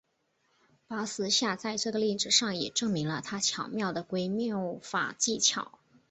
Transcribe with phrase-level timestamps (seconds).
[0.87, 5.77] 巴斯夏在这个例子上也证明了他巧妙的归谬法技巧。